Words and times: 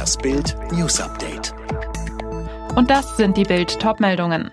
Das 0.00 0.16
Bild 0.16 0.56
News 0.72 0.98
Update. 0.98 1.52
Und 2.74 2.88
das 2.88 3.18
sind 3.18 3.36
die 3.36 3.42
Bild 3.42 3.78
Topmeldungen. 3.80 4.50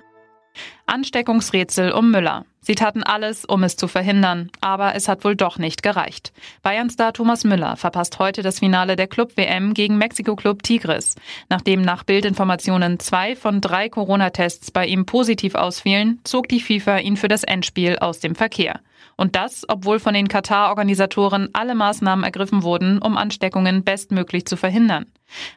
Ansteckungsrätsel 0.88 1.94
um 1.94 2.12
Müller. 2.12 2.46
Sie 2.68 2.76
taten 2.76 3.02
alles, 3.02 3.46
um 3.46 3.64
es 3.64 3.78
zu 3.78 3.88
verhindern, 3.88 4.52
aber 4.60 4.94
es 4.94 5.08
hat 5.08 5.24
wohl 5.24 5.38
doch 5.38 5.58
nicht 5.58 5.84
gereicht. 5.84 6.34
Bayern-Star 6.64 7.14
Thomas 7.14 7.46
Müller 7.46 7.78
verpasst 7.78 8.20
heute 8.20 8.42
das 8.42 8.60
Finale 8.60 8.98
der 8.98 9.08
Club-WM 9.08 9.74
gegen 9.74 9.98
Mexiko-Club 9.98 10.64
Tigres. 10.64 11.16
Nachdem 11.48 11.82
nach 11.82 12.04
Bildinformationen 12.04 13.00
zwei 13.00 13.38
von 13.38 13.62
drei 13.62 13.88
Corona-Tests 13.88 14.72
bei 14.72 14.86
ihm 14.86 15.06
positiv 15.06 15.56
ausfielen, 15.56 16.20
zog 16.26 16.50
die 16.50 16.60
FIFA 16.60 16.98
ihn 16.98 17.16
für 17.16 17.30
das 17.30 17.46
Endspiel 17.46 18.00
aus 18.00 18.20
dem 18.20 18.36
Verkehr. 18.36 18.82
Und 19.16 19.38
das, 19.38 19.64
obwohl 19.68 20.00
von 20.00 20.14
den 20.14 20.28
Katar-Organisatoren 20.28 21.50
alle 21.54 21.74
Maßnahmen 21.74 22.26
ergriffen 22.26 22.64
wurden, 22.64 23.00
um 23.00 23.16
Ansteckungen 23.16 23.84
bestmöglich 23.84 24.46
zu 24.46 24.58
verhindern. 24.58 25.06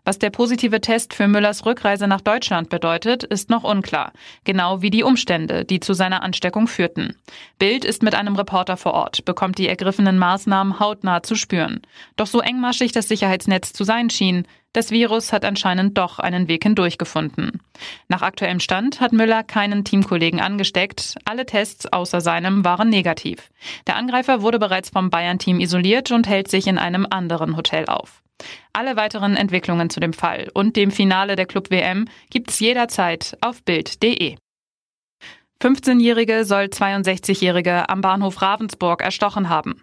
Was 0.04 0.18
der 0.18 0.30
positive 0.30 0.80
Test 0.80 1.14
für 1.14 1.28
Müllers 1.28 1.64
Rückreise 1.66 2.06
nach 2.06 2.20
Deutschland 2.20 2.70
bedeutet, 2.70 3.22
ist 3.22 3.50
noch 3.50 3.64
unklar. 3.64 4.12
Genau 4.44 4.82
wie 4.82 4.90
die 4.90 5.04
Umstände, 5.04 5.64
die 5.64 5.80
zu 5.80 5.92
seiner 5.92 6.22
Ansteckung 6.22 6.66
führten. 6.66 6.99
Bild 7.58 7.84
ist 7.84 8.02
mit 8.02 8.14
einem 8.14 8.36
Reporter 8.36 8.76
vor 8.76 8.94
Ort, 8.94 9.24
bekommt 9.24 9.58
die 9.58 9.68
ergriffenen 9.68 10.18
Maßnahmen 10.18 10.80
hautnah 10.80 11.22
zu 11.22 11.34
spüren. 11.34 11.82
Doch 12.16 12.26
so 12.26 12.40
engmaschig 12.40 12.92
das 12.92 13.08
Sicherheitsnetz 13.08 13.72
zu 13.72 13.84
sein 13.84 14.10
schien, 14.10 14.46
das 14.72 14.92
Virus 14.92 15.32
hat 15.32 15.44
anscheinend 15.44 15.98
doch 15.98 16.20
einen 16.20 16.46
Weg 16.46 16.62
hindurch 16.62 16.96
gefunden. 16.96 17.60
Nach 18.08 18.22
aktuellem 18.22 18.60
Stand 18.60 19.00
hat 19.00 19.12
Müller 19.12 19.42
keinen 19.42 19.84
Teamkollegen 19.84 20.40
angesteckt. 20.40 21.16
Alle 21.24 21.44
Tests 21.44 21.92
außer 21.92 22.20
seinem 22.20 22.64
waren 22.64 22.88
negativ. 22.88 23.50
Der 23.88 23.96
Angreifer 23.96 24.42
wurde 24.42 24.60
bereits 24.60 24.90
vom 24.90 25.10
Bayern-Team 25.10 25.58
isoliert 25.58 26.12
und 26.12 26.28
hält 26.28 26.48
sich 26.48 26.68
in 26.68 26.78
einem 26.78 27.06
anderen 27.10 27.56
Hotel 27.56 27.86
auf. 27.86 28.22
Alle 28.72 28.96
weiteren 28.96 29.36
Entwicklungen 29.36 29.90
zu 29.90 30.00
dem 30.00 30.12
Fall 30.12 30.48
und 30.54 30.76
dem 30.76 30.90
Finale 30.90 31.36
der 31.36 31.46
Club 31.46 31.70
WM 31.70 32.06
gibt's 32.30 32.60
jederzeit 32.60 33.36
auf 33.40 33.62
Bild.de. 33.64 34.36
15-Jährige 35.62 36.46
soll 36.46 36.64
62-Jährige 36.64 37.90
am 37.90 38.00
Bahnhof 38.00 38.40
Ravensburg 38.40 39.02
erstochen 39.02 39.50
haben. 39.50 39.82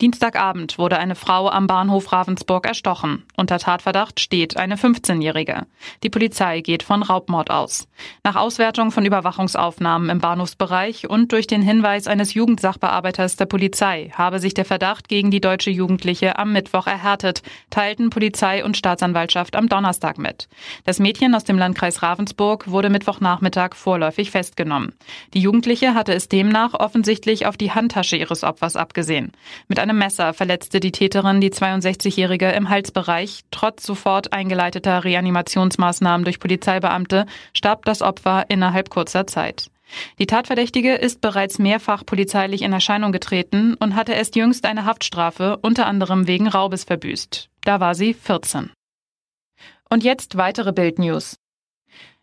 Dienstagabend 0.00 0.78
wurde 0.78 0.98
eine 0.98 1.14
Frau 1.14 1.48
am 1.50 1.66
Bahnhof 1.66 2.12
Ravensburg 2.12 2.66
erstochen. 2.66 3.24
Unter 3.36 3.58
Tatverdacht 3.58 4.20
steht 4.20 4.56
eine 4.56 4.76
15-Jährige. 4.76 5.66
Die 6.02 6.10
Polizei 6.10 6.60
geht 6.60 6.82
von 6.82 7.02
Raubmord 7.02 7.50
aus. 7.50 7.88
Nach 8.24 8.36
Auswertung 8.36 8.90
von 8.90 9.04
Überwachungsaufnahmen 9.04 10.08
im 10.08 10.18
Bahnhofsbereich 10.18 11.08
und 11.08 11.32
durch 11.32 11.46
den 11.46 11.62
Hinweis 11.62 12.06
eines 12.06 12.34
Jugendsachbearbeiters 12.34 13.36
der 13.36 13.46
Polizei 13.46 14.10
habe 14.14 14.38
sich 14.38 14.54
der 14.54 14.64
Verdacht 14.64 15.08
gegen 15.08 15.30
die 15.30 15.40
deutsche 15.40 15.70
Jugendliche 15.70 16.38
am 16.38 16.52
Mittwoch 16.52 16.86
erhärtet, 16.86 17.42
teilten 17.68 18.10
Polizei 18.10 18.64
und 18.64 18.76
Staatsanwaltschaft 18.76 19.56
am 19.56 19.68
Donnerstag 19.68 20.18
mit. 20.18 20.48
Das 20.84 20.98
Mädchen 20.98 21.34
aus 21.34 21.44
dem 21.44 21.58
Landkreis 21.58 22.02
Ravensburg 22.02 22.70
wurde 22.70 22.90
Mittwochnachmittag 22.90 23.74
vorläufig 23.74 24.30
festgenommen. 24.30 24.94
Die 25.34 25.40
Jugendliche 25.40 25.94
hatte 25.94 26.14
es 26.14 26.28
demnach 26.28 26.74
offensichtlich 26.74 27.46
auf 27.46 27.56
die 27.56 27.72
Handtasche 27.72 28.16
ihres 28.16 28.44
Opfers 28.44 28.76
abgesehen. 28.76 29.32
Mit 29.68 29.78
einem 29.78 29.98
Messer 29.98 30.34
verletzte 30.34 30.80
die 30.80 30.92
Täterin 30.92 31.40
die 31.40 31.50
62-Jährige 31.50 32.50
im 32.50 32.68
Halsbereich. 32.68 33.42
Trotz 33.50 33.84
sofort 33.84 34.32
eingeleiteter 34.32 35.04
Reanimationsmaßnahmen 35.04 36.24
durch 36.24 36.40
Polizeibeamte 36.40 37.26
starb 37.52 37.84
das 37.84 38.02
Opfer 38.02 38.46
innerhalb 38.48 38.90
kurzer 38.90 39.26
Zeit. 39.26 39.70
Die 40.18 40.26
Tatverdächtige 40.26 40.94
ist 40.94 41.20
bereits 41.20 41.58
mehrfach 41.58 42.06
polizeilich 42.06 42.62
in 42.62 42.72
Erscheinung 42.72 43.12
getreten 43.12 43.74
und 43.74 43.96
hatte 43.96 44.12
erst 44.12 44.36
jüngst 44.36 44.64
eine 44.64 44.84
Haftstrafe 44.84 45.58
unter 45.62 45.86
anderem 45.86 46.26
wegen 46.26 46.46
Raubes 46.46 46.84
verbüßt. 46.84 47.48
Da 47.64 47.80
war 47.80 47.94
sie 47.94 48.14
14. 48.14 48.70
Und 49.88 50.04
jetzt 50.04 50.36
weitere 50.36 50.72
Bildnews. 50.72 51.36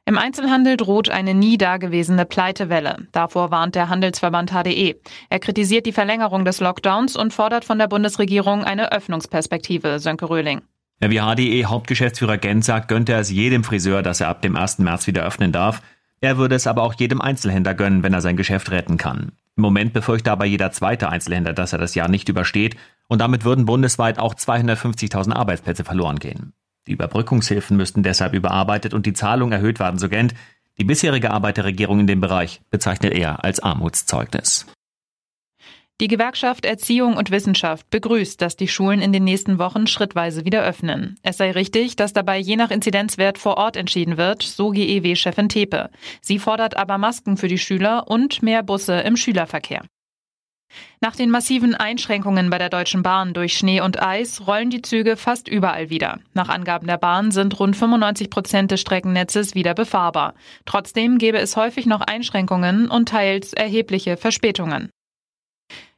Im 0.08 0.18
Einzelhandel 0.18 0.78
droht 0.78 1.10
eine 1.10 1.34
nie 1.34 1.58
dagewesene 1.58 2.24
Pleitewelle. 2.24 3.08
Davor 3.12 3.52
warnt 3.52 3.76
der 3.76 3.90
Handelsverband 3.90 4.52
HDE. 4.52 4.96
Er 5.30 5.40
kritisiert 5.40 5.86
die 5.86 5.92
Verlängerung 5.92 6.46
des 6.46 6.62
Lockdowns 6.62 7.18
und 7.18 7.34
fordert 7.34 7.66
von 7.66 7.78
der 7.78 7.88
Bundesregierung 7.88 8.64
eine 8.64 8.94
Öffnungsperspektive, 8.94 10.00
Sönke 10.00 10.30
Röhling. 10.30 10.62
Wie 11.02 11.20
HDE-Hauptgeschäftsführer 11.20 12.38
Gent 12.38 12.64
sagt, 12.64 12.88
gönnte 12.88 13.12
er 13.12 13.20
es 13.20 13.30
jedem 13.30 13.66
Friseur, 13.66 14.02
dass 14.02 14.22
er 14.22 14.30
ab 14.30 14.42
dem 14.42 14.56
1. 14.56 14.80
März 14.80 15.08
wieder 15.08 15.26
öffnen 15.26 15.52
darf. 15.52 15.82
Er 16.22 16.38
würde 16.38 16.56
es 16.56 16.68
aber 16.68 16.84
auch 16.84 16.94
jedem 16.94 17.20
Einzelhändler 17.20 17.74
gönnen, 17.74 18.02
wenn 18.02 18.14
er 18.14 18.22
sein 18.22 18.38
Geschäft 18.38 18.72
retten 18.72 18.96
kann. 18.96 19.34
Im 19.58 19.64
Moment 19.64 19.92
befürchtet 19.92 20.30
aber 20.30 20.46
jeder 20.46 20.72
zweite 20.72 21.10
Einzelhändler, 21.10 21.52
dass 21.52 21.74
er 21.74 21.80
das 21.80 21.96
Jahr 21.96 22.08
nicht 22.08 22.30
übersteht 22.30 22.78
und 23.10 23.20
damit 23.20 23.44
würden 23.44 23.66
bundesweit 23.66 24.20
auch 24.20 24.36
250.000 24.36 25.34
Arbeitsplätze 25.34 25.84
verloren 25.84 26.20
gehen. 26.20 26.54
Die 26.88 26.94
Überbrückungshilfen 26.94 27.78
müssten 27.78 28.02
deshalb 28.02 28.34
überarbeitet 28.34 28.94
und 28.94 29.06
die 29.06 29.14
Zahlung 29.14 29.52
erhöht 29.52 29.80
werden, 29.80 30.00
so 30.00 30.10
Gent. 30.10 30.34
Die 30.80 30.84
bisherige 30.84 31.32
Arbeit 31.32 31.58
der 31.58 31.66
Regierung 31.66 32.00
in 32.00 32.08
dem 32.08 32.22
Bereich 32.22 32.62
bezeichnet 32.70 33.14
er 33.14 33.44
als 33.44 33.60
Armutszeugnis. 33.60 34.66
Die 36.00 36.08
Gewerkschaft 36.08 36.64
Erziehung 36.64 37.18
und 37.18 37.32
Wissenschaft 37.32 37.90
begrüßt, 37.90 38.40
dass 38.40 38.56
die 38.56 38.68
Schulen 38.68 39.02
in 39.02 39.12
den 39.12 39.24
nächsten 39.24 39.58
Wochen 39.58 39.88
schrittweise 39.88 40.46
wieder 40.46 40.64
öffnen. 40.64 41.18
Es 41.24 41.38
sei 41.38 41.50
richtig, 41.50 41.96
dass 41.96 42.14
dabei 42.14 42.38
je 42.38 42.56
nach 42.56 42.70
Inzidenzwert 42.70 43.40
vor 43.40 43.58
Ort 43.58 43.76
entschieden 43.76 44.16
wird, 44.16 44.44
so 44.44 44.70
GEW-Chefin 44.70 45.50
Tepe. 45.50 45.90
Sie 46.22 46.38
fordert 46.38 46.78
aber 46.78 47.00
Masken 47.00 47.36
für 47.36 47.48
die 47.48 47.58
Schüler 47.58 48.08
und 48.08 48.44
mehr 48.44 48.62
Busse 48.62 49.00
im 49.00 49.18
Schülerverkehr. 49.18 49.82
Nach 51.00 51.16
den 51.16 51.30
massiven 51.30 51.76
Einschränkungen 51.76 52.50
bei 52.50 52.58
der 52.58 52.70
Deutschen 52.70 53.04
Bahn 53.04 53.34
durch 53.34 53.58
Schnee 53.58 53.82
und 53.82 54.02
Eis 54.02 54.48
rollen 54.48 54.70
die 54.70 54.82
Züge 54.82 55.16
fast 55.16 55.48
überall 55.48 55.90
wieder. 55.90 56.20
Nach 56.34 56.50
Angaben 56.50 56.88
der 56.88 56.98
Bahn 56.98 57.32
sind 57.32 57.60
rund 57.60 57.76
95 57.76 58.30
Prozent 58.30 58.72
des 58.72 58.82
Streckennetzes 58.82 59.56
wieder 59.56 59.74
befahrbar. 59.74 60.34
Trotzdem 60.66 61.18
gäbe 61.18 61.38
es 61.38 61.56
häufig 61.56 61.86
noch 61.86 62.02
Einschränkungen 62.02 62.90
und 62.90 63.10
teils 63.10 63.54
erhebliche 63.54 64.18
Verspätungen. 64.18 64.90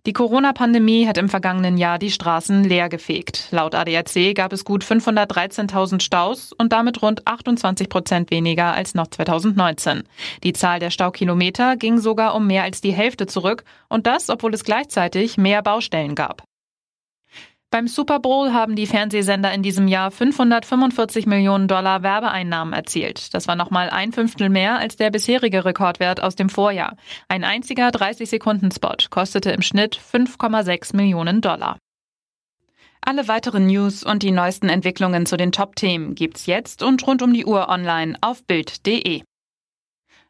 Die 0.06 0.14
Corona-Pandemie 0.14 1.08
hat 1.08 1.18
im 1.18 1.28
vergangenen 1.28 1.78
Jahr 1.78 2.00
die 2.00 2.10
Straßen 2.10 2.64
leergefegt. 2.64 3.50
Laut 3.52 3.76
ADAC 3.76 4.34
gab 4.34 4.54
es 4.54 4.64
gut 4.64 4.86
513.000 4.86 6.00
Staus 6.02 6.54
und 6.54 6.72
damit 6.72 7.02
rund 7.02 7.28
28 7.28 7.90
Prozent 7.90 8.32
weniger 8.32 8.74
als 8.74 8.96
noch 8.96 9.08
2019. 9.08 10.04
Die 10.44 10.54
Zahl 10.54 10.80
der 10.80 10.90
Staukilometer 10.90 11.76
ging 11.76 11.98
sogar 11.98 12.34
um 12.36 12.48
mehr 12.48 12.64
als 12.64 12.80
die 12.80 12.94
Hälfte 12.94 13.28
zurück 13.28 13.66
und 13.90 14.08
das, 14.08 14.30
obwohl 14.30 14.54
es 14.54 14.64
gleichzeitig 14.64 15.38
mehr 15.38 15.62
Baustellen 15.62 16.16
gab. 16.16 16.44
Beim 17.72 17.88
Super 17.88 18.20
Bowl 18.20 18.52
haben 18.52 18.76
die 18.76 18.88
Fernsehsender 18.88 19.54
in 19.54 19.62
diesem 19.62 19.88
Jahr 19.88 20.10
545 20.10 21.28
Millionen 21.28 21.68
Dollar 21.68 22.02
Werbeeinnahmen 22.02 22.74
erzielt. 22.74 23.32
Das 23.36 23.48
war 23.48 23.56
nochmal 23.56 23.92
ein 23.92 24.12
Fünftel 24.12 24.50
mehr 24.50 24.80
als 24.80 24.96
der 24.96 25.12
bisherige 25.12 25.66
Rekordwert 25.66 26.20
aus 26.20 26.36
dem 26.36 26.50
Vorjahr. 26.50 26.96
Ein 27.28 27.44
einziger 27.44 27.90
30-Sekunden-Spot 27.90 29.10
kostete 29.12 29.52
im 29.52 29.62
Schnitt 29.62 30.00
5,6 30.00 30.96
Millionen 30.96 31.42
Dollar. 31.42 31.78
Alle 33.02 33.28
weiteren 33.28 33.68
News 33.68 34.04
und 34.04 34.24
die 34.24 34.32
neuesten 34.32 34.70
Entwicklungen 34.70 35.28
zu 35.28 35.38
den 35.38 35.52
Top-Themen 35.52 36.16
gibt's 36.16 36.48
jetzt 36.48 36.82
und 36.82 37.06
rund 37.06 37.22
um 37.22 37.34
die 37.34 37.46
Uhr 37.46 37.70
online 37.70 38.18
auf 38.22 38.44
Bild.de. 38.46 39.22